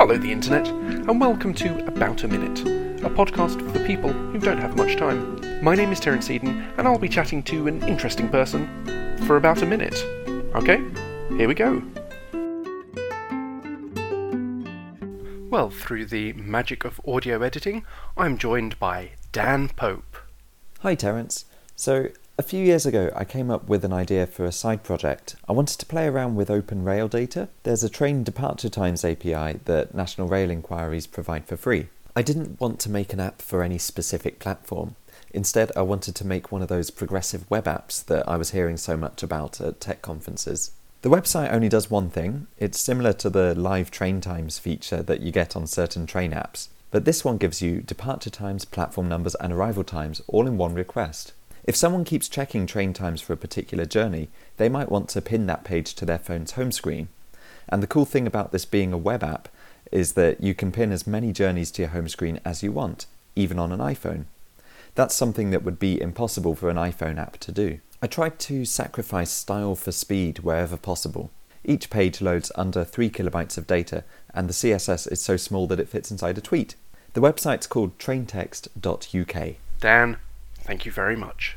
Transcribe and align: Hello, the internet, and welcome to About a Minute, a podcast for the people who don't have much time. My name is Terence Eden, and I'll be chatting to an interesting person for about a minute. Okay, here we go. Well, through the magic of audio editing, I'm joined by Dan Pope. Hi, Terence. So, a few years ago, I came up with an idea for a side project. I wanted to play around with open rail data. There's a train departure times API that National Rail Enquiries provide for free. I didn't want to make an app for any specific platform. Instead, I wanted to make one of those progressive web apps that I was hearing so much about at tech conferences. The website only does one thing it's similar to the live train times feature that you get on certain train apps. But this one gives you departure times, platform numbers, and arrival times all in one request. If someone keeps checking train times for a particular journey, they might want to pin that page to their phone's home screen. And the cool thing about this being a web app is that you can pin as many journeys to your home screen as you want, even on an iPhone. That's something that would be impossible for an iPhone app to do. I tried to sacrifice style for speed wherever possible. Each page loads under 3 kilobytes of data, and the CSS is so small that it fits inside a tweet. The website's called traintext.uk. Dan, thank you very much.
Hello, 0.00 0.16
the 0.16 0.32
internet, 0.32 0.66
and 0.66 1.20
welcome 1.20 1.52
to 1.52 1.86
About 1.86 2.24
a 2.24 2.26
Minute, 2.26 2.60
a 3.04 3.10
podcast 3.10 3.58
for 3.62 3.78
the 3.78 3.84
people 3.86 4.10
who 4.10 4.38
don't 4.38 4.56
have 4.56 4.74
much 4.74 4.96
time. 4.96 5.62
My 5.62 5.74
name 5.74 5.92
is 5.92 6.00
Terence 6.00 6.30
Eden, 6.30 6.66
and 6.78 6.88
I'll 6.88 6.98
be 6.98 7.06
chatting 7.06 7.42
to 7.42 7.68
an 7.68 7.86
interesting 7.86 8.26
person 8.30 8.66
for 9.26 9.36
about 9.36 9.60
a 9.60 9.66
minute. 9.66 10.02
Okay, 10.54 10.82
here 11.36 11.46
we 11.46 11.54
go. 11.54 11.82
Well, 15.50 15.68
through 15.68 16.06
the 16.06 16.32
magic 16.32 16.86
of 16.86 16.98
audio 17.06 17.42
editing, 17.42 17.84
I'm 18.16 18.38
joined 18.38 18.78
by 18.78 19.10
Dan 19.32 19.68
Pope. 19.68 20.16
Hi, 20.78 20.94
Terence. 20.94 21.44
So, 21.76 22.06
a 22.40 22.42
few 22.42 22.64
years 22.64 22.86
ago, 22.86 23.12
I 23.14 23.26
came 23.26 23.50
up 23.50 23.68
with 23.68 23.84
an 23.84 23.92
idea 23.92 24.26
for 24.26 24.46
a 24.46 24.50
side 24.50 24.82
project. 24.82 25.36
I 25.46 25.52
wanted 25.52 25.78
to 25.78 25.84
play 25.84 26.06
around 26.06 26.36
with 26.36 26.50
open 26.50 26.84
rail 26.84 27.06
data. 27.06 27.50
There's 27.64 27.84
a 27.84 27.90
train 27.90 28.24
departure 28.24 28.70
times 28.70 29.04
API 29.04 29.60
that 29.66 29.94
National 29.94 30.26
Rail 30.26 30.50
Enquiries 30.50 31.06
provide 31.06 31.44
for 31.44 31.58
free. 31.58 31.88
I 32.16 32.22
didn't 32.22 32.58
want 32.58 32.80
to 32.80 32.90
make 32.90 33.12
an 33.12 33.20
app 33.20 33.42
for 33.42 33.62
any 33.62 33.76
specific 33.76 34.38
platform. 34.38 34.96
Instead, 35.34 35.70
I 35.76 35.82
wanted 35.82 36.14
to 36.14 36.26
make 36.26 36.50
one 36.50 36.62
of 36.62 36.68
those 36.68 36.90
progressive 36.90 37.44
web 37.50 37.66
apps 37.66 38.02
that 38.06 38.26
I 38.26 38.38
was 38.38 38.52
hearing 38.52 38.78
so 38.78 38.96
much 38.96 39.22
about 39.22 39.60
at 39.60 39.78
tech 39.78 40.00
conferences. 40.00 40.70
The 41.02 41.10
website 41.10 41.52
only 41.52 41.68
does 41.68 41.90
one 41.90 42.08
thing 42.08 42.46
it's 42.56 42.80
similar 42.80 43.12
to 43.12 43.28
the 43.28 43.54
live 43.54 43.90
train 43.90 44.22
times 44.22 44.58
feature 44.58 45.02
that 45.02 45.20
you 45.20 45.30
get 45.30 45.56
on 45.56 45.66
certain 45.66 46.06
train 46.06 46.32
apps. 46.32 46.68
But 46.90 47.04
this 47.04 47.22
one 47.22 47.36
gives 47.36 47.60
you 47.60 47.82
departure 47.82 48.30
times, 48.30 48.64
platform 48.64 49.10
numbers, 49.10 49.34
and 49.34 49.52
arrival 49.52 49.84
times 49.84 50.22
all 50.26 50.46
in 50.46 50.56
one 50.56 50.72
request. 50.72 51.34
If 51.64 51.76
someone 51.76 52.04
keeps 52.04 52.28
checking 52.28 52.66
train 52.66 52.92
times 52.92 53.20
for 53.20 53.32
a 53.32 53.36
particular 53.36 53.84
journey, 53.84 54.28
they 54.56 54.68
might 54.68 54.90
want 54.90 55.08
to 55.10 55.20
pin 55.20 55.46
that 55.46 55.64
page 55.64 55.94
to 55.94 56.04
their 56.04 56.18
phone's 56.18 56.52
home 56.52 56.72
screen. 56.72 57.08
And 57.68 57.82
the 57.82 57.86
cool 57.86 58.04
thing 58.04 58.26
about 58.26 58.50
this 58.52 58.64
being 58.64 58.92
a 58.92 58.98
web 58.98 59.22
app 59.22 59.48
is 59.92 60.12
that 60.12 60.42
you 60.42 60.54
can 60.54 60.72
pin 60.72 60.92
as 60.92 61.06
many 61.06 61.32
journeys 61.32 61.70
to 61.72 61.82
your 61.82 61.90
home 61.90 62.08
screen 62.08 62.40
as 62.44 62.62
you 62.62 62.72
want, 62.72 63.06
even 63.36 63.58
on 63.58 63.72
an 63.72 63.80
iPhone. 63.80 64.24
That's 64.94 65.14
something 65.14 65.50
that 65.50 65.62
would 65.62 65.78
be 65.78 66.00
impossible 66.00 66.54
for 66.54 66.68
an 66.68 66.76
iPhone 66.76 67.18
app 67.18 67.38
to 67.38 67.52
do. 67.52 67.80
I 68.02 68.06
tried 68.06 68.38
to 68.40 68.64
sacrifice 68.64 69.30
style 69.30 69.74
for 69.74 69.92
speed 69.92 70.40
wherever 70.40 70.76
possible. 70.76 71.30
Each 71.62 71.90
page 71.90 72.22
loads 72.22 72.50
under 72.54 72.84
3 72.84 73.10
kilobytes 73.10 73.58
of 73.58 73.66
data, 73.66 74.04
and 74.32 74.48
the 74.48 74.54
CSS 74.54 75.10
is 75.12 75.20
so 75.20 75.36
small 75.36 75.66
that 75.66 75.78
it 75.78 75.88
fits 75.88 76.10
inside 76.10 76.38
a 76.38 76.40
tweet. 76.40 76.74
The 77.12 77.20
website's 77.20 77.66
called 77.66 77.98
traintext.uk. 77.98 79.54
Dan, 79.80 80.16
thank 80.54 80.86
you 80.86 80.92
very 80.92 81.16
much. 81.16 81.56